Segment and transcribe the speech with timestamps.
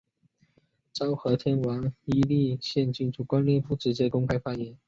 [0.93, 4.75] 昭和天皇依立宪君主惯例不直接公开发言。